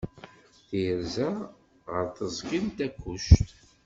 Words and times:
Tirza 0.67 1.29
ɣer 1.91 2.05
teẓgi 2.15 2.59
n 2.65 2.67
Takkuct. 2.77 3.39